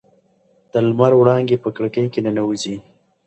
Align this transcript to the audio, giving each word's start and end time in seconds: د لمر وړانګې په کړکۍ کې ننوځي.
د 0.71 0.73
لمر 0.87 1.11
وړانګې 1.17 1.57
په 1.63 1.69
کړکۍ 1.75 2.05
کې 2.13 2.19
ننوځي. 2.25 2.77